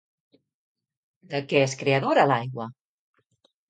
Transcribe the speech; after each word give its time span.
De 1.35 1.43
què 1.53 1.63
és 1.69 1.79
creadora 1.85 2.29
l'aigua? 2.35 2.71